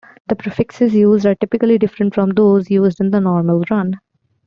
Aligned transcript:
The 0.29 0.35
prefixes 0.35 0.95
used 0.95 1.27
are 1.27 1.35
typically 1.35 1.77
different 1.77 2.15
from 2.15 2.31
those 2.31 2.71
used 2.71 2.99
in 2.99 3.11
the 3.11 3.19
normal 3.19 3.63
run. 3.69 3.99